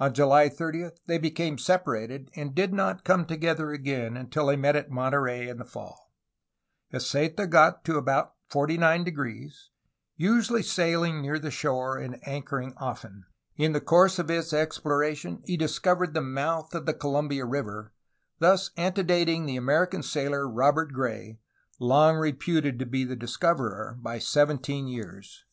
[0.00, 4.56] On July 30 they be came separated, and did not come together again until they
[4.56, 6.10] met at Monterey in the fall.
[6.92, 9.50] Heceta got to about 49°,
[10.16, 13.26] usually sailing near the shore and anchoring often.
[13.54, 17.92] In the course of his exploration he discovered the mouth of the Columbia River,
[18.40, 21.38] thus ante dating the American sailor Robert Gray,
[21.78, 25.44] long reputed the discoverer, by seventeen years.